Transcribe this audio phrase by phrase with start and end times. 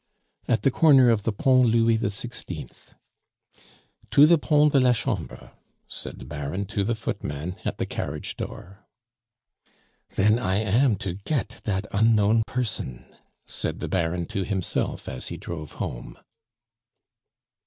[0.47, 2.95] "At the corner of the Pont Louis XVI."
[4.09, 5.51] "To the Pont de la Chambre,"
[5.87, 8.87] said the Baron to the footman at the carriage door.
[10.15, 15.37] "Then I am to get dat unknown person," said the Baron to himself as he
[15.37, 16.17] drove home.